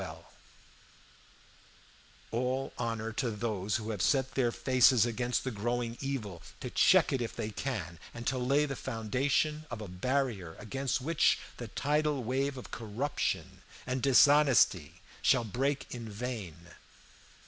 "All 2.31 2.73
honor 2.79 3.13
to 3.13 3.29
those 3.29 3.75
who 3.75 3.91
have 3.91 4.01
set 4.01 4.31
their 4.33 4.51
faces 4.51 5.05
against 5.05 5.43
the 5.43 5.51
growing 5.51 5.95
evil, 6.01 6.41
to 6.59 6.71
check 6.71 7.13
it 7.13 7.21
if 7.21 7.35
they 7.35 7.51
can, 7.51 7.99
and 8.11 8.25
to 8.25 8.39
lay 8.39 8.65
the 8.65 8.75
foundation 8.75 9.67
of 9.69 9.79
a 9.79 9.87
barrier 9.87 10.55
against 10.57 11.01
which 11.01 11.37
the 11.57 11.67
tidal 11.67 12.23
wave 12.23 12.57
of 12.57 12.71
corruption 12.71 13.61
and 13.85 14.01
dishonesty 14.01 15.01
shall 15.21 15.43
break 15.43 15.93
in 15.93 16.09
vain. 16.09 16.55